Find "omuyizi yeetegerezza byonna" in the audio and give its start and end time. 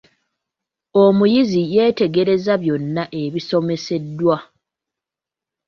1.03-3.03